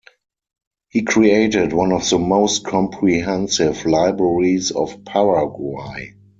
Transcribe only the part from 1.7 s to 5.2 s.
one of the most comprehensive libraries of